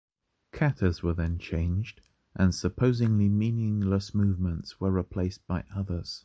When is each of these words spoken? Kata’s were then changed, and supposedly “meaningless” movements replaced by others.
Kata’s 0.51 1.03
were 1.03 1.13
then 1.13 1.37
changed, 1.37 2.01
and 2.33 2.55
supposedly 2.55 3.29
“meaningless” 3.29 4.15
movements 4.15 4.73
replaced 4.81 5.45
by 5.45 5.63
others. 5.75 6.19